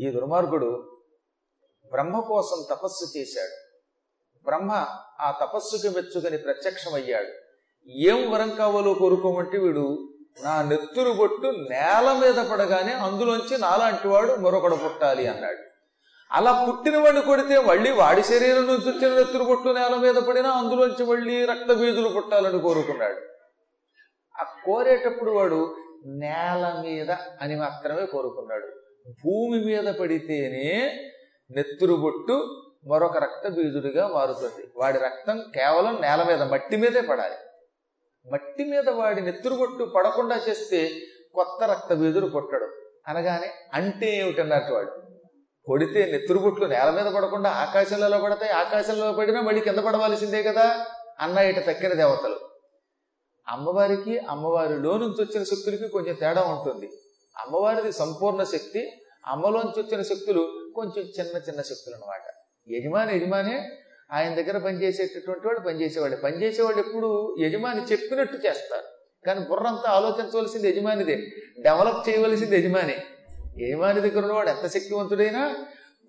ఈ 0.00 0.10
దుర్మార్గుడు 0.10 1.00
బ్రహ్మ 1.90 2.20
కోసం 2.20 2.64
తపస్సు 2.70 3.18
చేశాడు. 3.18 3.56
బ్రహ్మ 4.44 4.72
ఆ 5.20 5.30
తపస్సుకి 5.40 5.88
మెచ్చుకని 5.88 6.38
ప్రత్యక్షమయ్యాడు. 6.38 7.32
ఏం 7.90 8.30
వరం 8.30 8.50
కావాలో 8.50 8.94
కోరుకోమంటే 8.94 9.58
వీడు 9.58 10.14
నా 10.42 10.62
నెత్తురు 10.62 11.12
బొట్టు 11.12 11.46
నేల 11.70 12.20
మీద 12.22 12.50
పడగానే 12.50 12.92
అందులోంచి 12.92 13.58
నాలాంటి 13.58 14.08
వాడు 14.08 14.32
మరొకడు 14.36 14.76
పుట్టాలి 14.76 15.26
అన్నాడు. 15.26 15.58
అలా 16.32 16.66
పుట్టిన 16.68 16.98
వాడిని 16.98 17.22
కొడితే 17.22 17.60
మళ్ళీ 17.60 17.90
వాడి 17.90 18.22
శరీరం 18.22 18.66
నుంచి 18.66 18.90
వచ్చిన 18.90 19.14
నెత్తురు 19.18 19.44
బొట్టు 19.44 19.68
నేల 19.68 19.94
మీద 19.94 20.14
పడినా 20.14 20.50
అందులోంచి 20.50 21.06
మళ్ళీ 21.06 21.44
రక్త 21.44 21.72
బీజులు 21.72 22.08
పుట్టాలని 22.08 22.60
కోరుకున్నాడు. 22.60 23.20
ఆ 24.40 24.56
కోరేటప్పుడు 24.64 25.30
వాడు 25.30 25.76
నేల 26.06 26.82
మీద 26.86 27.10
అని 27.10 27.56
మాత్రమే 27.56 28.06
కోరుకున్నాడు. 28.06 28.79
భూమి 29.08 29.64
మీద 29.64 29.94
పడితేనే 29.94 30.98
నెత్తురు 31.50 31.94
బొట్టు 31.94 32.62
మరొక 32.86 33.16
రక్త 33.16 33.48
బీజుడిగా 33.48 34.08
మారుతుంది. 34.08 34.66
వాడి 34.76 34.98
రక్తం 34.98 35.44
కేవలం 35.54 36.00
నేల 36.00 36.22
మీద 36.22 36.42
మట్టి 36.42 36.76
మీదే 36.76 37.00
పడాలి. 37.00 37.34
మట్టి 38.32 38.64
మీద 38.64 38.88
వాడి 38.88 39.20
నెత్తురు 39.20 39.54
బొట్టు 39.54 39.84
పడకుండా 39.84 40.40
చేస్తే 40.48 40.90
కొత్త 41.34 41.64
రక్త 41.64 41.94
బీజుడు 41.94 42.26
కొట్టడు 42.26 42.68
అనగానే 43.08 43.50
అంటే 43.74 44.16
ఏమిటన్నట్టు 44.16 44.72
వాడు? 44.72 44.90
కొడితే 45.64 46.12
నెత్తురుబొట్లు 46.12 46.66
నేల 46.66 46.90
మీద 46.90 47.06
పడకుండా 47.06 47.50
ఆకాశంలో 47.50 48.18
పడతాయి 48.18 48.52
ఆకాశంలో 48.52 49.12
పడినా 49.12 49.40
మళ్ళీ 49.40 49.60
కింద 49.60 49.78
పడవలసిందే 49.78 50.42
కదా? 50.42 50.86
అన్న 51.20 51.38
ఇట 51.38 51.66
తక్కిన 51.66 51.92
దేవతలు. 51.92 52.36
అమ్మవారికి 53.48 54.18
అమ్మవారిలో 54.18 54.98
నుంచి 54.98 55.24
వచ్చిన 55.24 55.42
శక్తులకి 55.42 55.88
కొంచెం 55.88 56.14
తేడా 56.14 56.42
ఉంటుంది. 56.42 56.90
అమ్మవారిది 57.40 57.92
సంపూర్ణ 57.92 58.44
శక్తి 58.44 59.02
అమ్మలోంచి 59.26 59.82
వచ్చిన 59.82 60.02
శక్తులు 60.02 60.72
కొంచెం 60.74 61.04
చిన్న 61.04 61.36
చిన్న 61.36 61.62
శక్తులు 61.62 61.94
అనమాట 61.94 62.20
యజమాని 62.70 63.16
యజమానే 63.16 63.70
ఆయన 64.12 64.34
దగ్గర 64.34 64.58
పనిచేసేటటువంటి 64.58 65.46
వాడు 65.46 65.58
పనిచేసేవాడు. 65.58 66.16
పనిచేసేవాడు 66.16 66.78
ఎప్పుడు 66.78 67.36
యజమాని 67.40 67.82
చెప్పినట్టు 67.82 68.46
చేస్తారు. 68.46 68.82
కానీ 69.26 69.40
బుర్రంతా 69.40 69.90
ఆలోచించవలసింది 69.90 70.68
యజమానిదే. 70.68 71.26
డెవలప్ 71.60 72.08
చేయవలసింది 72.08 72.56
యజమాని. 72.58 72.96
యజమాని 73.58 74.00
దగ్గర 74.00 74.22
ఉన్నవాడు 74.22 74.48
ఎంత 74.48 74.66
శక్తివంతుడైనా 74.66 75.56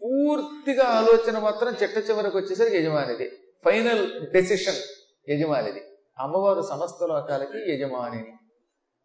పూర్తిగా 0.04 0.84
ఆలోచన 0.84 1.40
మాత్రం 1.40 1.76
చిట్ట 1.84 2.10
చివరికి 2.10 2.38
వచ్చేసరికి 2.38 2.78
యజమానిది. 2.78 3.32
Final 3.66 4.26
decision 4.32 4.76
యజమానిది. 5.30 5.82
అమ్మవారు 6.20 6.62
సమస్త 6.62 7.04
లోకాలకి 7.04 7.72
యజమానిని. 7.72 8.34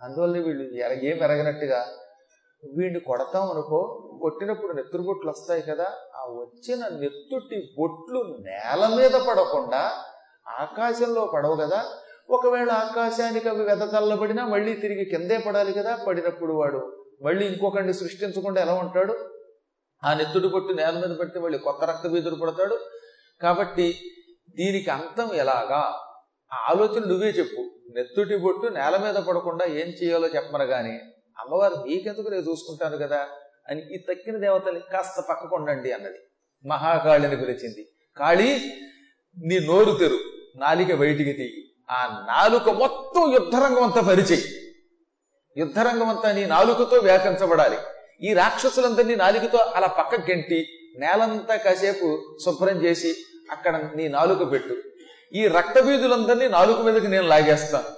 అందువల్ల 0.03 0.39
వీళ్ళు 0.39 0.85
ఎర- 0.85 0.99
ఏం 0.99 1.17
ఎరగనట్టుగా 1.17 1.99
వీడిని 2.77 3.01
కొడతాం 3.01 3.51
అనుకో 3.51 4.03
కొట్టినప్పుడు 4.21 4.73
నెత్తురుబొట్లు 4.73 5.31
వస్తాయి 5.31 5.63
కదా 5.63 5.87
ఆ 6.15 6.23
వచ్చిన 6.23 6.89
నెత్తుటి 6.89 7.75
బొట్లు 7.79 8.37
నేల 8.39 8.95
మీద 8.97 9.11
పడకుండా 9.11 9.93
ఆకాశంలో 10.49 11.31
పడవు 11.35 11.57
కదా. 11.57 11.85
ఒకవేళ 12.31 12.71
ఆకాశానికి 12.71 13.49
అవి 13.49 13.63
వెదతల్లబడినా 13.63 14.47
మళ్ళీ 14.47 14.75
తిరిగి 14.75 15.05
కిందే 15.05 15.39
పడాలి 15.39 15.73
కదా 15.73 15.99
పడినప్పుడు 16.07 16.53
వాడు 16.53 16.93
మళ్ళీ 17.23 17.47
ఇంకొకరిని 17.47 17.95
సృష్టించకుండా 17.95 18.61
ఎలా 18.61 18.75
ఉంటాడు? 18.75 19.15
ఆ 20.05 20.15
నెత్తుడి 20.15 20.49
బొట్టు 20.49 20.73
నేల 20.73 21.07
మీద 21.07 21.17
పడితే 21.17 21.41
మళ్ళీ 21.41 21.59
కొత్త 21.59 21.85
రక్త 21.85 22.07
బీదుడు 22.07 22.35
పడతాడు. 22.35 22.79
కాబట్టి 23.43 23.95
దీనికి 24.57 24.91
అంతం 24.91 25.35
ఎలాగా? 25.35 25.95
ఆ 26.53 26.57
ఆలోచన 26.71 27.05
నువ్వే 27.07 27.27
చెప్పు. 27.27 27.71
నెత్తుటి 27.95 28.37
బొట్టు 28.37 28.67
నేల 28.67 28.97
మీద 28.97 29.15
పడకుండా 29.15 29.65
ఏం 29.65 29.89
చేయాలో 29.89 30.29
చెప్పమనగాని 30.29 31.01
అమ్మవారు 31.39 31.75
నీకెందుకు 31.75 32.29
నేను 32.29 32.43
చూసుకుంటాను 32.43 32.97
కదా? 32.97 33.27
అని 33.69 33.95
ఈ 33.95 33.99
తక్కిన 33.99 34.37
దేవతని 34.39 34.81
కాస్త 34.81 35.21
పక్కకుండండి 35.21 35.93
అన్నది. 35.93 36.19
మహాకాళిని 36.69 37.37
పిలిచింది. 37.37 37.89
కాళీ 38.17 38.73
నీ 39.45 39.59
నోరు 39.59 39.99
తెరు 39.99 40.19
నాలిక 40.57 40.95
బయటికి 40.95 41.33
తీయి. 41.33 41.73
ఆ 41.91 42.25
నాలుక 42.29 42.71
మొత్తం 42.71 43.33
యుద్ధరంగం 43.33 43.83
అంతా 43.83 44.01
పరిచేయి. 44.01 44.45
యుద్ధరంగం 45.57 46.09
అంతా 46.09 46.33
నీ 46.33 46.45
నాలుకతో 46.45 46.97
వ్యాకరించబడాలి 46.97 47.77
ఈ 48.23 48.33
రాక్షసులందరినీ 48.33 49.15
నాలుకతో 49.15 49.59
అలా 49.59 49.87
పక్క 49.87 50.15
గెంటి 50.15 50.67
నేలంతా 50.99 51.57
కాసేపు 51.57 52.39
శుభ్రం 52.45 52.83
చేసి 52.83 53.15
అక్కడ 53.51 53.91
నీ 53.95 54.09
నాలుక 54.09 54.51
పెట్టు. 54.51 54.77
ఈ 55.35 55.47
రక్తబీజులందరినీ 55.47 56.49
నాలుక 56.49 56.79
మీదకి 56.79 57.09
నేను 57.09 57.27
లాగేస్తాను. 57.27 57.89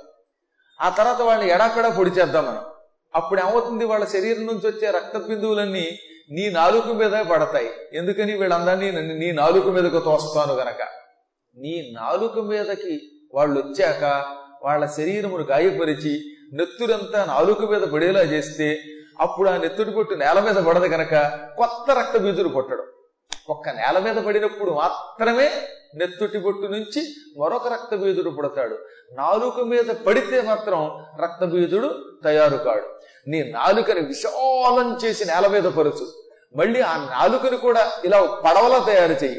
ఆ 0.81 0.89
తర్వాత 0.89 1.21
వాళ్ళని 1.21 1.51
ఎడాకడా 1.51 1.89
పొడి 1.89 2.11
చేద్దాం 2.11 2.47
మనం. 2.47 2.65
అప్పుడు 3.15 3.41
ఏమవుతుంది 3.41 3.85
వాళ్ళ 3.85 4.05
శరీరం 4.05 4.47
నుంచి 4.47 4.67
వచ్చే 4.67 4.91
రక్త 4.91 5.19
బిందువులన్నీ 5.19 5.99
నీ 6.31 6.51
నాలుక 6.51 6.87
మీద 6.87 7.11
పడతాయి. 7.11 7.71
ఎందుకని 7.93 8.37
వీళ్ళందరినీ 8.37 9.15
నీ 9.15 9.33
నాలుక 9.33 9.67
మీదకు 9.67 9.99
తోస్తాను 9.99 10.55
గనక? 10.55 10.83
నీ 11.57 11.93
నాలుక 11.95 12.39
మీదకి 12.39 13.01
వాళ్ళు 13.35 13.61
వచ్చాక 13.61 14.35
వాళ్ళ 14.63 14.87
శరీరమును 14.87 15.45
గాయపరిచి 15.45 16.21
నెత్తురంతా 16.53 17.25
నాలుక 17.25 17.63
మీద 17.63 17.83
పడేలా 17.83 18.21
చేస్తే 18.21 18.79
అప్పుడు 19.21 19.49
ఆ 19.49 19.57
నెత్తుడి 19.57 19.91
పొట్టు 19.91 20.15
నేల 20.15 20.41
మీద 20.41 20.55
పడదు 20.55 20.85
గనక 20.85 21.15
కొత్త 21.57 21.91
రక్త 21.91 22.17
బీజులు 22.17 22.49
పుట్టడం. 22.49 22.85
ఒక్క 23.51 23.69
నేల 23.69 23.99
మీద 23.99 24.25
పడినప్పుడు 24.25 24.71
మాత్రమే 24.71 25.51
నెత్తుటి 25.95 26.39
బొట్టు 26.39 26.67
నుంచి 26.67 27.15
మరొక 27.41 27.69
రక్తబీజుడు 27.69 28.31
పుడతాడు. 28.31 28.79
నాలుక 29.13 29.61
మీద 29.61 29.85
పడితే 29.85 30.41
మాత్రం 30.41 31.05
రక్తబీజుడు 31.23 32.19
తయారు 32.25 32.57
కాడు. 32.57 32.98
నీ 33.29 33.39
నాలుకని 33.53 34.01
విశాలం 34.01 34.89
చేసి 35.05 35.25
నేల 35.25 35.47
మీద 35.47 35.63
పరుచు. 35.63 36.07
మళ్ళీ 36.57 36.81
ఆ 36.81 36.93
నాలుకని 37.11 37.57
కూడా 37.57 37.93
ఇలా 38.05 38.19
పడవలా 38.47 38.79
తయారు 38.85 39.17
చేయి 39.25 39.39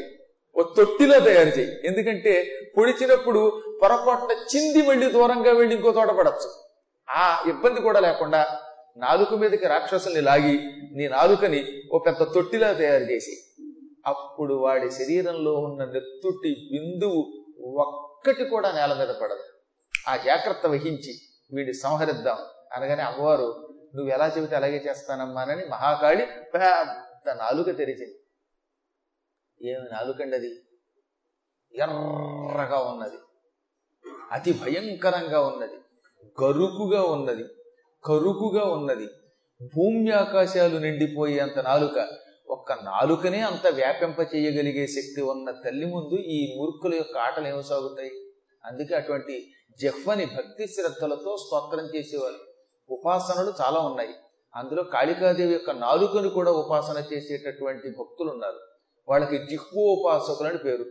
ఓ 0.56 0.62
తొట్టిలో 0.62 1.20
తయారు 1.20 1.48
చేయి 1.48 1.70
ఎందుకంటే 1.84 2.32
పొడిచినప్పుడు 2.76 3.62
పొరపాటున 3.82 4.32
చింది 4.52 4.82
మళ్ళీ 4.88 5.12
దూరంగా 5.12 5.52
వెళ్ళి 5.52 5.76
ఇంకో 5.76 5.90
తోట 5.92 6.10
పడచ్చు. 6.10 6.48
ఆ 7.08 7.44
ఇబ్బంది 7.48 7.80
కూడా 7.80 8.00
లేకుండా 8.00 8.58
నాలుక 8.96 9.34
మీదకి 9.34 9.66
రాక్షసుల్ని 9.66 10.20
లాగి 10.20 10.56
నీ 10.96 11.08
నాలుకని 11.08 11.60
ఓ 11.94 11.98
పెద్ద 11.98 12.22
తొట్టిలా 12.22 12.72
తయారు 12.72 13.04
చేసి 13.04 13.34
అప్పుడు 14.06 14.54
వాడి 14.54 14.90
శరీరంలో 14.90 15.52
ఉన్న 15.54 15.84
నెత్తుటి 15.84 16.52
బిందువు 16.72 17.20
ఒక్కటి 17.80 18.44
కూడా 18.44 18.72
నేల 18.72 18.92
మీద 18.98 19.08
పడదు. 19.08 19.44
ఆ 20.08 20.16
జాగ్రత్త 20.16 20.66
వహించి 20.66 21.12
వీడిని 21.54 21.74
సంహరిద్దాం. 21.74 22.38
అనగానే 22.72 23.02
అమ్మవారు 23.02 23.48
నువ్వు 23.96 24.12
ఎలా 24.12 24.34
చెబితే 24.36 24.56
అలాగే 24.56 24.76
చేస్తానమ్మానని 24.76 25.64
మహాకాళి 25.64 26.26
పెద్ద 26.26 27.30
నాలుక 27.30 27.76
తెరిచింది 27.76 28.16
ఏమి 29.70 29.88
నాలుకండి 29.92 30.36
అది 30.36 30.48
ఎర్రగా 31.74 32.78
ఉన్నది. 32.78 33.16
అతి 34.32 34.52
భయంకరంగా 34.52 35.40
ఉన్నది. 35.40 35.74
గరుకుగా 36.44 37.02
ఉన్నది. 37.02 37.44
కరుకుగా 38.04 38.64
ఉన్నది. 38.64 39.06
భూమి 39.62 40.10
ఆకాశాలు 40.10 40.78
నిండిపోయేంత 40.78 41.58
నాలుక. 41.58 42.08
ఒక్క 42.48 42.72
నాలుకనే 42.72 43.40
అంత 43.40 43.66
వ్యాపింప 43.66 44.20
చేయగలిగే 44.20 44.86
శక్తి 44.86 45.22
ఉన్న 45.22 45.50
తల్లి 45.50 45.86
ముందు 45.86 46.14
ఈ 46.14 46.56
మూర్ఖుల 46.56 46.94
యొక్క 46.94 47.18
ఆటలు 47.18 47.48
ఏమి 47.48 47.62
సాగుతాయి? 47.62 48.10
అందుకే 48.64 48.94
అటువంటి 48.94 49.52
జహ్వని 49.82 50.24
భక్తి 50.24 50.66
శ్రద్ధలతో 50.66 51.36
స్తోత్రం 51.36 51.86
చేసేవాళ్ళు. 51.96 52.49
ఉపాసనలు 52.90 53.52
చాలా 53.60 53.80
ఉన్నాయి. 53.80 54.14
అందులో 54.56 54.82
కాళికాదేవి 54.82 55.52
యొక్క 55.52 55.70
నాలుకను 55.70 56.28
కూడా 56.28 56.52
ఉపాసన 56.52 56.98
చేసేటటువంటి 57.12 57.88
భక్తులు 57.88 58.30
ఉన్నారు 58.30 58.60
వాళ్ళకి 59.08 59.38
జిహ్వోపాసకులు 59.38 60.48
అని 60.48 60.58
పేరు. 60.58 60.84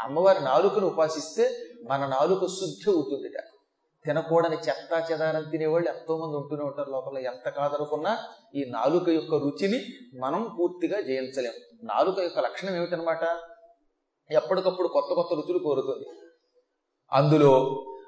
అమ్మవారి 0.00 0.44
నాలుకను 0.44 0.86
ఉపాసిస్తే 0.86 1.44
మన 1.90 2.06
నాలుక 2.06 2.40
శుద్ధి 2.46 2.90
అవుతుందిట 2.90 3.40
తినకూడని 4.04 4.56
చెత్త 4.56 5.12
చెదారం 5.12 5.50
తినేవాళ్ళు 5.50 5.88
ఎంతోమంది 5.88 6.36
ఉంటూనే 6.36 6.64
ఉంటారు 6.64 6.90
లోపల. 6.90 7.18
ఎంత 7.18 7.48
కాదనుకున్నా 7.48 8.18
ఈ 8.54 8.64
నాలుక 8.70 9.08
యొక్క 9.08 9.34
రుచిని 9.34 9.84
మనం 10.20 10.56
పూర్తిగా 10.58 11.00
జయించలేం. 11.00 11.52
నాలుక 11.82 12.18
యొక్క 12.18 12.38
లక్షణం 12.38 12.76
ఏమిటనమాట? 12.76 13.24
ఎప్పటికప్పుడు 14.30 14.88
కొత్త 14.88 15.14
కొత్త 15.14 15.34
రుచులు 15.34 15.58
కోరుతుంది. 15.58 16.06
అందులో 17.12 17.52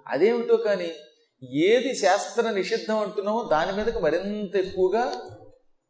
అదేమిటో 0.07 0.57
కానీ 0.57 0.93
ఏది 1.43 1.95
శాస్త్ర 1.95 2.51
నిషిద్ధం 2.51 2.99
అంటున్నామో 2.99 3.49
దాని 3.53 3.73
మీదకి 3.73 3.99
మరింత 3.99 4.57
ఎక్కువగా 4.57 5.13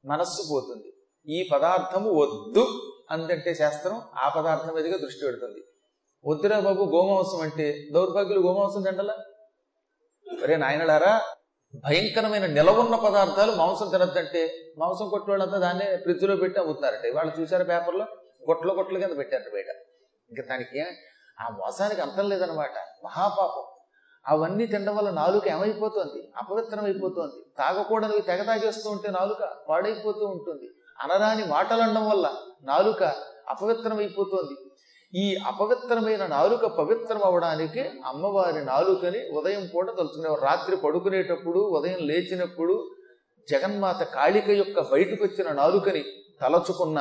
మనస్సు 0.05 0.43
పోతుంది. 0.51 0.93
ఈ 1.35 1.49
పదార్థము 1.53 2.11
వద్దు 2.11 2.91
అందంటే 3.11 3.55
శాస్త్రం 3.55 4.03
ఆ 4.15 4.29
పదార్థం 4.29 4.75
మీదుగా 4.75 4.97
దృష్టి 4.97 5.25
పెడుతుంది. 5.25 5.61
వద్దురా 6.27 6.61
బాబు 6.61 6.83
గోమాంసం 6.85 7.41
అంటే 7.41 7.89
దౌర్భాగ్యులు 7.95 8.41
గోమాంసం 8.41 8.83
తిండలా 8.83 9.15
అరే 10.45 10.57
నాయనలారా 10.57 11.21
భయంకరమైన 11.75 12.47
నిలవున్న 12.47 12.97
పదార్థాలు 12.97 13.53
మాంసం 13.53 13.89
తినద్దంటే 13.89 14.73
మాంసం 14.79 15.09
కొట్టు 15.09 15.31
వాళ్ళంతా 15.31 15.59
దాన్నే 15.59 15.97
ఫ్రిడ్జ్లో 15.97 16.37
పెట్టి 16.37 16.61
అమ్ముతున్నారంటే. 16.61 17.11
వాళ్ళు 17.11 17.41
చూసారు 17.41 17.65
పేపర్లో? 17.65 18.05
గొట్టలు 18.49 18.73
గొట్టలు 18.73 18.99
కింద 18.99 19.19
పెట్టారు 19.19 19.51
బయట. 19.55 19.67
ఇంకా 20.31 20.43
దానికి 20.51 20.81
ఆ 21.41 21.49
మోసానికి 21.49 22.01
అంతం 22.01 22.29
లేదనమాట. 22.29 22.77
మహాపాపం. 23.05 23.78
అవన్నీ 24.29 24.67
తినడం 24.67 24.97
వల్ల 24.97 25.11
నాలుక 25.11 25.49
ఏమైపోతుంది? 25.49 26.33
అపవిత్రమైపోతుంది. 26.37 26.85
అయిపోతుంది 26.85 27.37
తాగకూడనివి 27.59 28.21
తెగ 28.21 28.43
తాగేస్తూ 28.43 28.91
ఉంటే 28.91 29.11
నాలుక 29.11 29.39
పాడైపోతూ 29.69 30.27
ఉంటుంది. 30.27 30.67
అనరాని 31.01 31.45
మాటలు 31.45 31.83
అనడం 31.83 32.09
వల్ల 32.09 32.33
నాలుక 32.63 33.03
అపవిత్రమైపోతుంది. 33.49 34.55
ఈ 35.15 35.37
అపవిత్రమైన 35.47 36.27
నాలుక 36.27 36.65
పవిత్రం 36.67 37.21
అవడానికి 37.25 37.81
అమ్మవారి 38.05 38.65
నాలుకని 38.65 39.31
ఉదయం 39.33 39.71
పూట 39.75 39.87
తలుచుకునేవారు. 39.91 40.41
రాత్రి 40.41 40.77
పడుకునేటప్పుడు 40.77 41.59
ఉదయం 41.59 42.01
లేచినప్పుడు 42.01 42.91
జగన్మాత 43.51 44.03
కాళిక 44.03 44.49
యొక్క 44.51 44.81
బయటకు 44.81 45.25
వచ్చిన 45.25 45.53
నాలుకని 45.53 46.05
తలచుకున్న 46.41 46.99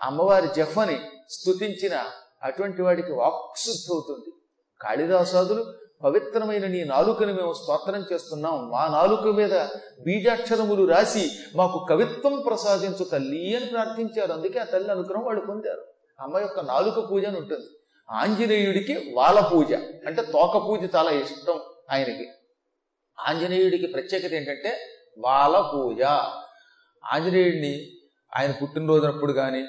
అమ్మవారి 0.00 0.48
జఫని 0.56 1.00
స్తుతించిన 1.30 2.04
అటువంటి 2.42 2.82
వాడికి 2.82 3.12
వాక్శుద్ధి 3.12 3.88
అవుతుంది. 3.92 4.30
కాళిదాసాదులు 4.80 5.87
పవిత్రమైన 6.02 6.66
నీ 6.66 6.84
నాలుకని 6.84 7.32
మేము 7.32 7.52
స్తోత్రం 7.52 8.04
చేస్తున్నాం. 8.12 8.70
మా 8.70 8.88
నాలుక 8.88 9.22
మీద 9.22 9.54
బీజాక్షరములు 10.04 10.84
రాసి 10.84 11.30
మాకు 11.56 11.86
కవిత్వం 11.90 12.42
ప్రసాదించు 12.46 13.04
తల్లి 13.04 13.56
అని 13.56 13.66
ప్రార్థించారు. 13.66 14.32
అందుకే 14.32 14.58
ఆ 14.58 14.64
తల్లి 14.64 14.90
అనుగ్రహం 14.90 15.24
వాళ్ళు 15.24 15.46
పొందారు. 15.46 15.84
అమ్మ 16.20 16.38
యొక్క 16.38 16.60
నాలుక 16.60 17.10
పూజ 17.10 17.24
అని 17.24 17.38
ఉంటుంది. 17.38 17.66
ఆంజనేయుడికి 18.10 19.12
వాల 19.14 19.50
పూజ. 19.54 19.74
అంటే 20.06 20.22
తోక 20.22 20.68
పూజ 20.68 20.96
చాలా 20.96 21.10
ఇష్టం 21.10 21.60
ఆయనకి. 21.90 22.28
ఆంజనేయుడికి 23.28 23.86
ప్రత్యేకత 23.86 24.32
ఏంటంటే 24.32 24.80
వాల 25.18 25.70
పూజ. 25.74 26.02
ఆంజనేయుడిని 27.12 27.88
ఆయన 28.36 28.52
పుట్టినరోజునప్పుడు 28.62 29.32
కానీ 29.32 29.64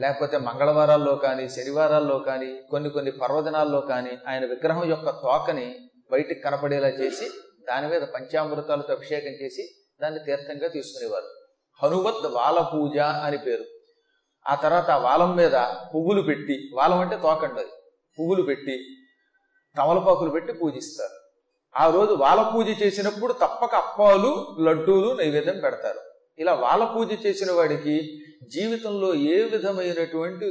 లేకపోతే 0.00 0.38
మంగళవారాల్లో 0.38 1.14
కానీ 1.14 1.48
శనివారాల్లో 1.48 2.18
కానీ 2.18 2.56
కొన్ని 2.70 2.90
కొన్ని 2.90 3.12
పర్వదినాల్లో 3.12 3.80
కానీ 3.80 4.10
ఆయన 4.28 4.44
విగ్రహం 4.46 4.90
యొక్క 4.90 5.10
తోకని 5.10 5.74
బయటికి 6.12 6.40
కనపడేలా 6.40 6.88
చేసి 6.88 7.30
దాని 7.68 7.88
మీద 7.88 8.02
పంచామృతాలతో 8.02 8.94
అభిషేకం 8.94 9.44
చేసి 9.44 9.68
దాన్ని 10.02 10.20
తీర్థంగా 10.20 10.68
తీసుకునేవారు. 10.68 11.28
హనుమత్ 11.82 12.26
వాల 12.26 12.70
పూజ 12.74 12.98
అని 12.98 13.38
పేరు. 13.38 13.64
ఆ 14.46 14.54
తర్వాత 14.54 14.90
ఆ 14.90 14.96
వాలం 14.96 15.36
మీద 15.36 15.52
పువ్వులు 15.94 16.22
పెట్టి 16.22 16.70
వాలం 16.74 16.98
అంటే 16.98 17.16
తోకండి 17.16 17.64
పువ్వులు 18.18 18.42
పెట్టి 18.42 18.84
తమలపాకులు 19.76 20.30
పెట్టి 20.30 20.52
పూజిస్తారు. 20.52 21.16
ఆ 21.82 21.90
రోజు 21.90 22.14
వాల 22.14 22.50
పూజ 22.54 22.82
చేసినప్పుడు 22.82 23.32
తప్పక 23.32 23.74
అప్పాలు 23.74 24.56
లడ్డూలు 24.60 25.14
నైవేద్యం 25.14 25.60
పెడతారు. 25.60 26.00
ఇలా 26.38 26.54
వాల 26.54 26.92
పూజ 26.96 27.26
చేసిన 27.26 27.52
వాడికి 27.52 28.20
జీవితంలో 28.42 29.14
ఏ 29.14 29.42
విధమైనటువంటి 29.42 30.50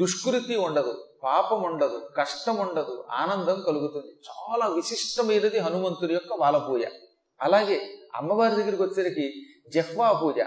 దుష్కృతి 0.00 0.56
ఉండదు 0.56 1.04
పాపం 1.24 1.62
ఉండదు 1.62 2.08
కష్టం 2.16 2.56
ఉండదు 2.56 3.04
ఆనందం 3.12 3.62
కలుగుతుంది. 3.66 4.10
చాలా 4.28 4.66
విశిష్టమైనది 4.66 5.58
హనుమంతుడి 5.58 6.14
యొక్క 6.14 6.32
వాల 6.40 6.56
పూజ 6.58 6.82
అలాగే 7.42 7.78
అమ్మవారి 8.14 8.54
దగ్గరికి 8.54 8.82
వచ్చేసరికి 8.82 9.32
జహ్వా 9.74 10.12
పూజ 10.12 10.40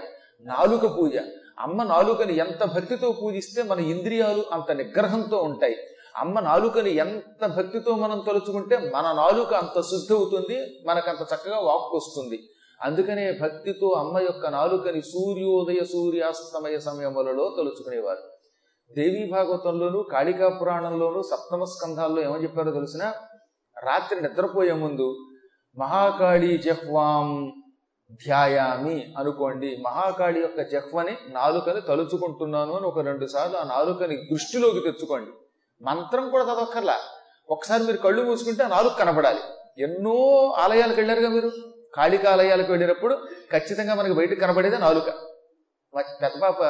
నాలుక 0.46 0.98
పూజ. 0.98 1.16
అమ్మ 1.58 1.82
నాలుకని 1.82 2.36
ఎంత 2.36 2.64
భక్తితో 2.64 3.12
పూజిస్తే 3.12 3.62
మన 3.62 3.80
ఇంద్రియాలు 3.80 4.44
అంత 4.52 4.70
నిగ్రహంతో 4.70 5.38
ఉంటాయి. 5.38 5.76
అమ్మ 6.16 6.40
నాలుకని 6.40 6.96
ఎంత 6.96 7.46
భక్తితో 7.46 7.94
మనం 7.94 8.24
తలుచుకుంటే 8.28 8.90
మన 8.94 9.12
నాలుక 9.12 9.54
అంత 9.54 9.80
శుద్ధి 9.80 10.14
అవుతుంది 10.14 10.84
మనకంత 10.86 11.22
చక్కగా 11.34 11.58
వాక్కు 11.58 11.96
వస్తుంది. 11.96 12.38
అందుకనే 12.82 13.38
భక్తితో 13.42 13.88
అమ్మ 13.88 14.18
యొక్క 14.18 14.46
నాలుకని 14.46 15.02
సూర్యోదయ 15.02 15.84
సూర్యాస్తమయ 15.84 16.78
సమయములలో 16.78 17.54
తలుచుకునేవారు. 17.58 18.22
దేవీ 18.94 19.30
భాగవతంలోను 19.30 20.02
కాళికా 20.02 20.48
పురాణంలోను 20.48 21.22
సప్తమ 21.22 21.64
స్కంధాల్లో 21.64 22.22
ఏమని 22.22 22.42
చెప్పారో 22.42 22.70
తెలిసిన 22.70 23.12
రాత్రి 23.84 24.20
నిద్రపోయే 24.20 24.72
ముందు 24.72 25.16
మహాకాళి 25.78 26.58
జహ్వాం 26.58 27.52
ధ్యాయామి 28.12 29.14
అనుకోండి. 29.18 29.76
మహాకాళి 29.86 30.40
యొక్క 30.40 30.62
జహ్వని 30.62 31.16
నాలుకని 31.28 31.80
తలుచుకుంటున్నాను 31.80 32.76
అని 32.76 32.86
ఒక 32.86 32.98
రెండు 32.98 33.26
సార్లు 33.26 33.56
ఆ 33.56 33.64
నాలుకని 33.64 34.16
దృష్టిలోకి 34.16 34.80
తెచ్చుకోండి. 34.80 35.30
మంత్రం 35.84 36.30
కూడా 36.30 36.44
చదవక్కర్లా. 36.44 36.96
ఒకసారి 37.50 37.82
మీరు 37.82 37.96
కళ్ళు 37.96 38.22
మూసుకుంటే 38.22 38.64
ఆ 38.64 38.68
నాలుగు 38.68 38.94
కనపడాలి. 38.98 39.40
ఎన్నో 39.78 40.46
ఆలయాలకు 40.58 40.96
వెళ్ళారుగా 40.96 41.28
మీరు? 41.28 41.50
కాళిక 41.94 42.26
ఆలయాలకు 42.26 42.70
వెళ్ళినప్పుడు 42.70 43.14
ఖచ్చితంగా 43.52 43.94
మనకి 43.94 44.14
బయటకు 44.14 44.40
కనబడేది 44.40 44.78
నాలుక. 44.78 45.10
మా 45.94 46.02
పెద్ద 46.22 46.40
పాప 46.42 46.62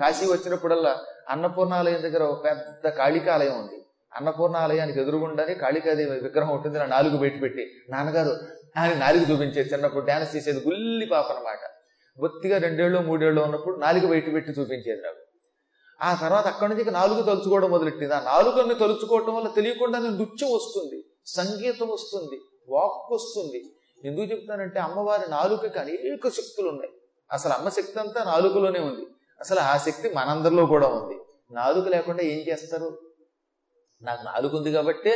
కాశీ 0.00 0.26
వచ్చినప్పుడల్లా 0.26 0.98
అన్నపూర్ణ 1.30 1.72
ఆలయం 1.72 2.02
దగ్గర 2.02 2.22
ఒక 2.22 2.44
పెద్ద 2.44 2.88
కాళికాలయం 2.88 3.58
ఉంది. 3.58 3.82
అన్నపూర్ణ 4.16 4.56
ఆలయానికి 4.56 5.00
ఎదురుగుండానే 5.00 5.54
కాళికాదేవి 5.54 6.10
విగ్రహం 6.10 6.54
ఉంటుంది 6.54 6.78
నా 6.78 6.86
నాలుగు 6.86 7.16
బయట 7.16 7.42
పెట్టి. 7.42 7.70
నాన్నగారు 7.90 8.32
ఆయన 8.78 8.98
నాలుగు 8.98 9.22
చూపించేది 9.22 9.72
చిన్నప్పుడు 9.72 10.04
డ్యాన్స్ 10.04 10.36
చేసేది 10.36 10.58
గుల్లి 10.58 11.06
పాప 11.06 11.32
అనమాట 11.32 11.58
బొత్తిగా 12.20 12.58
రెండేళ్ళు 12.58 12.98
మూడేళ్ళు 12.98 13.42
ఉన్నప్పుడు 13.42 13.76
నాలుగు 13.76 14.06
బయట 14.06 14.32
పెట్టి 14.32 14.52
చూపించేది 14.52 15.02
నాకు. 15.02 15.22
ఆ 16.02 16.14
తర్వాత 16.14 16.46
అక్కడి 16.46 16.74
నుంచి 16.74 16.90
నాలుగు 16.90 17.22
తలుచుకోవడం 17.22 17.70
మొదలెట్టింది. 17.70 18.14
ఆ 18.14 18.20
నాలుగుని 18.20 18.74
తలుచుకోవటం 18.74 19.34
వల్ల 19.34 19.48
తెలియకుండా 19.48 19.98
నృత్యం 19.98 20.50
వస్తుంది 20.52 21.04
సంగీతం 21.26 21.88
వస్తుంది 21.88 22.40
వాక్ 22.68 23.12
వస్తుంది. 23.12 23.75
ఎందుకు 24.04 24.26
చెప్తానంటే 24.32 24.78
అమ్మవారి 24.80 25.30
నాలుకకి 25.30 25.78
అనేక 25.78 26.28
శక్తులు 26.28 26.68
ఉన్నాయి 26.68 26.92
అసలు 27.32 27.52
అమ్మ 27.52 27.68
శక్తి 27.68 28.00
అంతా 28.00 28.24
నాలుకలోనే 28.24 28.80
ఉంది. 28.80 29.04
అసలు 29.40 29.60
ఆ 29.60 29.78
శక్తి 29.78 30.08
మనందరిలో 30.14 30.66
కూడా 30.66 30.88
ఉంది. 30.88 31.16
నాలుక 31.50 31.88
లేకుండా 31.88 32.22
ఏం 32.22 32.38
చేస్తారు? 32.38 32.98
నాకు 34.02 34.24
నాలుగు 34.24 34.56
ఉంది 34.56 34.72
కాబట్టే 34.72 35.12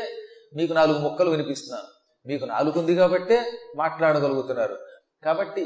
మీకు 0.57 0.73
నాలుగు 0.73 0.99
ముక్కలు 0.99 1.31
వినిపిస్తున్నాను 1.31 1.89
మీకు 2.27 2.45
నాలుగు 2.45 2.79
ఉంది 2.79 2.95
కాబట్టే 2.95 3.37
మాట్లాడగలుగుతున్నారు. 3.77 4.77
కాబట్టి 5.25 5.65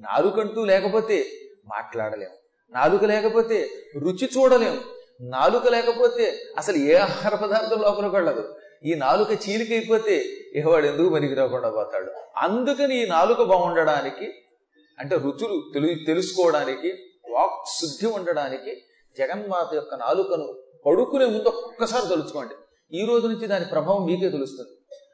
నాలుకంటూ 0.00 0.64
లేకపోతే 0.64 1.26
మాట్లాడలేము 1.66 2.36
నాలుక 2.72 3.04
లేకపోతే 3.04 3.70
రుచి 3.96 4.30
చూడలేము 4.36 4.80
నాలుక 5.20 5.68
లేకపోతే 5.68 6.52
అసలు 6.58 6.76
ఏ 6.76 6.94
ఆహార 6.94 7.34
పదార్థం 7.34 7.80
లోపలికి 7.80 8.16
వెళ్ళదు. 8.16 8.54
ఈ 8.86 8.94
నాలుక 8.94 9.30
చీలికైపోతే 9.44 10.24
ఇహవాడు 10.54 10.86
ఎందుకు 10.86 11.08
పనికి 11.08 11.34
రాకుండా 11.34 11.70
పోతాడు? 11.70 12.10
అందుకని 12.36 13.02
ఈ 13.02 13.06
నాలుక 13.06 13.42
బాగుండడానికి 13.42 14.26
అంటే 14.98 15.16
రుచులు 15.16 15.56
తెలు 15.74 15.88
తెలుసుకోవడానికి 16.06 16.90
వాక్ 17.30 17.58
శుద్ధి 17.80 18.06
ఉండడానికి 18.06 18.72
జగన్మాత 19.18 19.74
యొక్క 19.74 19.94
నాలుకను 19.94 20.46
పడుకునే 20.86 21.26
ముందు 21.26 21.48
ఒక్కసారి 21.48 22.08
తలుచుకోండి. 22.08 22.54
ఈ 22.98 23.06
రోజు 23.06 23.26
నుంచి 23.26 23.46
దాని 23.46 23.64
ప్రభావం 23.64 24.04
మీకే 24.06 24.28
తెలుస్తుంది. 24.28 24.70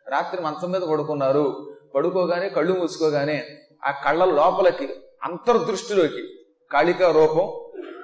రాత్రి 0.09 0.43
మంచం 0.43 0.71
మీద 0.73 0.83
పడుకున్నారు 0.83 1.47
పడుకోగానే 1.95 2.49
కళ్ళు 2.49 2.73
మూసుకోగానే 2.73 3.45
ఆ 3.85 3.91
కళ్ళ 4.05 4.25
లోపలికి 4.25 4.89
అంతర్దృష్టిలోకి 5.25 6.23
కాళికా 6.71 7.11
రూపం 7.11 7.47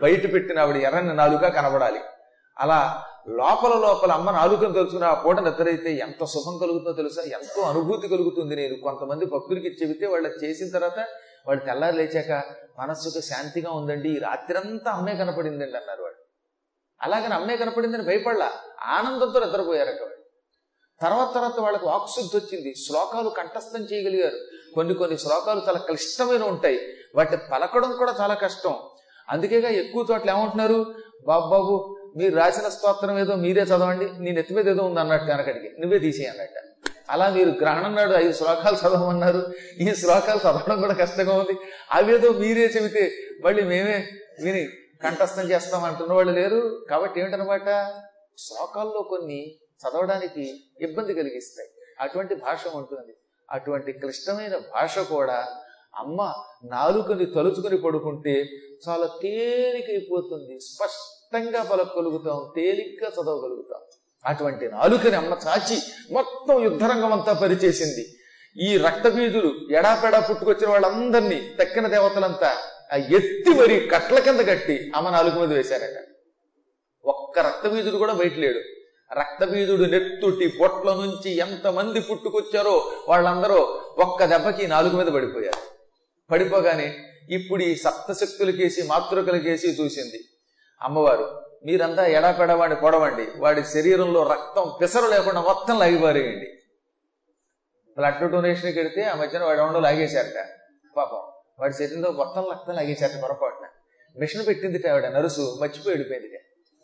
బయట 0.02 0.34
పెట్టిన 0.34 0.58
ఆవిడ 0.58 0.76
ఎర్రని 0.76 1.14
నాలుక 1.14 1.46
కనబడాలి. 1.46 2.00
అలా 2.58 3.04
లోపల 3.28 3.78
లోపల 3.78 4.12
అమ్మ 4.12 4.30
నాలుకను 4.30 4.72
తెలుసుకుని 4.72 5.04
ఆ 5.04 5.14
పూట 5.14 5.40
నిద్రైతే 5.40 5.94
ఎంత 5.94 6.24
సుఖం 6.24 6.58
కలుగుతుందో 6.58 6.92
తెలుసా? 6.92 7.22
ఎంతో 7.22 7.62
అనుభూతి 7.62 8.08
కలుగుతుంది 8.08 8.56
నేను. 8.56 8.74
కొంతమంది 8.74 9.24
భక్తులకి 9.24 9.66
చెబితే 9.66 10.06
వాళ్ళకి 10.06 10.46
చేసిన 10.46 10.70
తర్వాత 10.70 10.98
వాళ్ళు 11.48 11.64
తెల్లారి 11.64 11.96
లేచాక 11.96 12.44
మనస్సుకు 12.78 13.20
శాంతిగా 13.20 13.72
ఉందండి. 13.72 14.08
ఈ 14.08 14.18
రాత్రంతా 14.18 14.90
అమ్మే 14.90 15.14
కనపడిందండి 15.14 15.76
అన్నారు 15.76 16.02
వాళ్ళు. 16.02 16.18
అలాగని 17.02 17.34
అమ్మే 17.34 17.56
కనపడిందని 17.56 18.02
భయపడలా. 18.02 18.50
ఆనందంతో 18.82 19.40
నిద్రపోయారట 19.40 20.00
వాళ్ళు. 20.00 20.16
తర్వాత 21.02 21.34
తర్వాత 21.34 21.60
వాళ్ళకి 21.60 21.86
వాక్శుద్ధి 21.86 22.36
వచ్చింది. 22.36 22.74
శ్లోకాలు 22.74 23.28
కంఠస్థం 23.28 23.82
చేయగలిగారు. 23.82 24.36
కొన్ని 24.74 24.94
కొన్ని 24.94 25.18
శ్లోకాలు 25.18 25.62
చాలా 25.68 25.78
క్లిష్టమైన 25.78 26.42
ఉంటాయి. 26.42 26.80
వాటి 27.16 27.36
పలకడం 27.36 27.92
కూడా 27.92 28.14
చాలా 28.20 28.34
కష్టం. 28.34 28.74
అందుకేగా 29.28 29.68
ఎక్కువ 29.68 30.06
చోట్ల 30.10 30.30
ఏమంటున్నారు? 30.30 30.94
బాబు 31.26 31.50
బాబు 31.50 31.99
మీరు 32.16 32.36
రాసిన 32.36 32.68
స్తోత్రం 32.68 33.18
ఏదో 33.18 33.34
మీరే 33.36 33.62
చదవండి 33.62 34.06
నీ 34.18 34.32
నెత్తి 34.32 34.54
మీద 34.54 34.68
ఏదో 34.68 34.82
ఉంది 34.84 35.00
అన్నట్టు 35.00 35.26
వెనకడికి 35.30 35.80
నువ్వే 35.80 35.98
తీసేయన్నట్ట. 35.98 36.54
అలా 37.10 37.28
మీరు 37.28 37.48
గ్రహణం 37.48 37.94
నాడు 37.96 38.12
ఐదు 38.12 38.32
శ్లోకాలు 38.32 38.76
చదవమన్నారు. 38.76 39.52
ఈ 39.80 39.94
శ్లోకాలు 39.94 40.38
చదవడం 40.38 40.80
కూడా 40.80 40.94
కష్టంగా 40.94 41.34
ఉంది. 41.34 41.56
అవేదో 41.92 42.28
మీరే 42.32 42.66
చెబితే 42.66 43.12
మళ్ళీ 43.44 43.64
మేమే 43.64 44.08
విని 44.42 44.68
కంఠస్థం 45.02 45.50
చేస్తాం 45.50 45.84
అంటున్న 45.84 46.12
వాళ్ళు 46.12 46.32
లేరు. 46.32 46.86
కాబట్టి 46.90 47.20
ఏమిటనమాట? 47.20 47.68
శ్లోకాల్లో 48.38 49.02
కొన్ని 49.02 49.58
చదవడానికి 49.82 50.54
ఇబ్బంది 50.80 51.14
కలిగిస్తాయి. 51.14 51.68
అటువంటి 52.00 52.34
భాష 52.34 52.66
ఉంటుంది 52.74 53.14
అటువంటి 53.50 53.92
క్లిష్టమైన 53.92 54.56
భాష 54.56 54.98
కూడా 54.98 55.48
అమ్మ 55.98 56.34
నాలుకని 56.64 57.26
తలుచుకుని 57.26 57.78
పడుకుంటే 57.78 58.44
చాలా 58.88 59.06
తేలికైపోతుంది 59.06 60.58
స్పష్టంగా 61.32 61.62
పలకగలుగుతాం 61.62 62.38
తేలిగ్గా 62.56 63.08
చదవగలుగుతాం. 63.08 63.82
అటువంటి 64.26 64.64
నాలుకని 64.68 65.16
అమ్మ 65.16 65.36
చాచి 65.46 65.76
మొత్తం 66.12 66.62
యుద్ధరంగం 66.62 67.12
అంతా 67.12 67.32
పరిచేసింది. 67.32 68.04
ఈ 68.56 68.76
రక్తబీజులు 68.76 69.50
ఎడాపెడా 69.76 70.20
పుట్టుకొచ్చిన 70.20 70.68
వాళ్ళందరినీ 70.68 71.38
తక్కిన 71.60 71.86
దేవతలంతా 71.86 72.50
ఆ 72.92 72.96
ఎత్తి 72.96 73.52
మరి 73.60 73.76
కట్ల 73.92 74.18
కింద 74.18 74.40
కట్టి 74.40 74.92
అమ్మ 74.94 75.10
నాలుగు 75.10 75.38
మీద 75.40 75.52
వేశారట. 75.52 76.00
ఒక్క 77.04 77.38
రక్తబీజుడు 77.38 77.96
కూడా 77.96 78.12
బయట 78.12 78.34
లేడు. 78.34 78.58
రక్తబీజుడు 79.14 79.84
నెత్తుటి 79.84 80.48
పొట్ల 80.48 80.90
నుంచి 80.94 81.36
ఎంతమంది 81.36 82.00
పుట్టుకొచ్చారో 82.00 82.74
వాళ్ళందరూ 83.08 83.60
ఒక్క 84.06 84.24
దెబ్బకి 84.24 84.66
నాలుగు 84.66 84.96
మీద 84.96 85.06
పడిపోయారు. 85.06 85.62
పడిపోగానే 86.30 86.88
ఇప్పుడు 87.30 87.62
ఈ 87.62 87.74
సప్తశక్తులకేసి 87.74 88.82
మాతృకలకేసి 88.82 89.68
చూసింది. 89.82 90.20
అమ్మవారు 90.82 91.42
మీరంతా 91.64 92.06
ఎడాపెడా 92.06 92.54
వాడిని 92.54 93.26
వాడి 93.36 93.64
శరీరంలో 93.64 94.22
రక్తం 94.22 94.72
పిసరు 94.80 95.06
లేకుండా 95.06 95.40
మొత్తం 95.40 95.78
లాగిపారేయండి. 95.78 96.46
బ్లడ్ 97.98 98.32
డొనేషన్కి 98.32 98.78
వెడితే 98.78 99.02
ఆ 99.02 99.14
మధ్యన 99.14 99.44
వాడు 99.44 99.60
ఎవడో 99.60 99.80
లాగేశారట. 99.80 100.46
పాపం. 100.96 101.18
వాడి 101.58 101.74
శరీరంలో 101.74 102.10
మొత్తం 102.10 102.50
రక్తం 102.50 102.74
లాగేశారట 102.74 103.22
పొరపాటున. 103.22 103.66
మిషన్ 104.18 104.46
పెట్టింది 104.46 104.88
ఆవిడ 104.88 105.06
నరుసు 105.06 105.58
మర్చిపోయి 105.60 105.96
వెళ్ళిపోయింది 105.96 106.38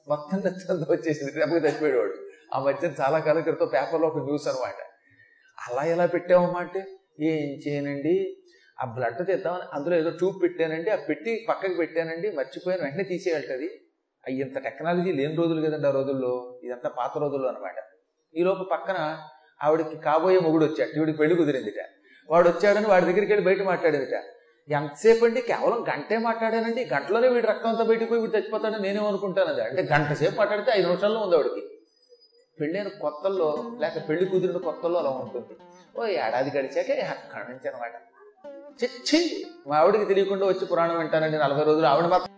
మొత్తం 0.09 0.43
రక్తంతో 0.43 0.93
వచ్చేసింది 0.93 1.33
దెబ్బకి 1.33 1.65
చచ్చిపోయేవాడు. 1.67 2.15
ఆ 2.55 2.59
మధ్యన 2.59 2.93
చాలా 3.01 3.19
కాలం 3.19 3.43
క్రితం 3.43 3.67
పేపర్లో 3.67 4.09
ఒక 4.09 4.19
న్యూస్ 4.19 4.49
అనమాట 4.49 4.75
అలా 5.69 5.83
ఎలా 5.83 6.07
పెట్టావమ్మా 6.07 6.61
అంటే 6.61 6.79
ఏం 7.21 7.61
చేయనండి? 7.69 8.37
ఆ 8.83 8.85
బ్లడ్ 8.85 9.27
తెద్దామని 9.27 9.63
అందులో 9.73 9.97
ఏదో 9.97 10.11
ట్యూబ్ 10.11 10.43
పెట్టానండి 10.43 10.91
ఆ 10.91 10.97
పెట్టి 10.97 11.47
పక్కకి 11.49 11.75
పెట్టానండి 11.75 12.31
మర్చిపోయాను 12.31 12.83
వెంటనే 12.83 13.05
తీసేయాలి 13.05 13.86
ఇంత 14.29 14.59
టెక్నాలజీ 14.59 15.13
లేని 15.13 15.37
రోజులు 15.37 15.67
కదండి 15.67 15.87
ఆ 15.87 15.91
రోజుల్లో? 15.91 16.61
ఇదంతా 16.65 16.89
పాత 16.89 17.19
రోజుల్లో 17.19 17.49
అనమాట 17.49 17.75
ఈలోపు 18.37 18.65
పక్కన 18.65 19.19
ఆవిడకి 19.63 19.97
కాబోయే 19.97 20.39
మొగుడు 20.39 20.65
వచ్చాడు. 20.65 20.97
ఈవిడికి 20.97 21.19
పెళ్ళి 21.19 21.37
కుదిరిందిట. 21.37 21.75
వాడు 22.31 22.49
వచ్చాడని 22.49 22.87
వాడి 22.87 23.05
దగ్గరికి 23.05 23.33
వెళ్ళి 23.33 23.47
బయట 23.47 23.63
మాట్లాడేదిట. 23.63 24.23
ఎంతసేపు 24.71 25.25
అండి? 25.25 25.41
కేవలం 25.41 25.85
గంటే 25.89 26.19
మాట్లాడానండి. 26.19 26.85
గంటలోనే 26.85 27.29
వీడి 27.29 27.47
రక్తం 27.47 27.69
అంతా 27.69 27.85
బయటకు 27.85 28.05
పోయి 28.05 28.21
వీడు 28.21 28.37
చచ్చిపోతాడని 28.37 28.83
నేనేమనుకుంటాను 28.83 29.49
అది. 29.49 29.63
అంటే 29.63 29.83
గంట 29.83 30.13
సేపు 30.13 30.37
మాట్లాడితే 30.37 30.73
ఐదు 30.75 30.87
నిమిషాల్లో 30.87 31.21
ఉంది 31.21 31.35
ఆవిడకి. 31.35 31.71
పెళ్ళైన 32.61 32.89
కొత్తల్లో 32.89 33.71
లేక 33.81 34.09
పెళ్ళి 34.09 34.25
కుదిరిన 34.25 34.57
కొత్తల్లో 34.57 34.99
అలా 34.99 35.11
ఉంటుంది. 35.11 35.57
ఓ 35.99 36.07
ఏడాది 36.07 36.59
గడిచాక 36.59 37.11
అక్కడి 37.11 37.53
నుంచి 37.53 37.69
అనమాట 37.69 37.93
చిచ్చి 38.85 39.47
మా 39.67 39.77
ఆవిడకి 39.77 40.05
తెలియకుండా 40.05 40.47
వచ్చి 40.47 40.67
పురాణం 40.67 40.99
వింటానండి. 40.99 41.39
నలభై 41.39 41.65
రోజులు 41.65 41.87
ఆవిడ 41.87 42.05
మాత్రం 42.05 42.36